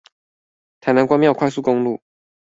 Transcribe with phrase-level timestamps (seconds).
[0.79, 2.01] 台南關廟快速公路